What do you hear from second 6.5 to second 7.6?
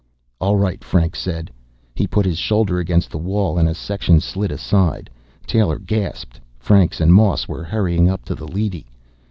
Franks and Moss